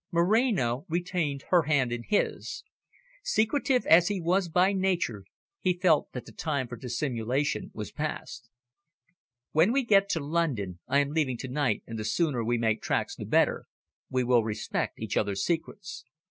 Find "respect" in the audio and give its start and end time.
14.43-14.99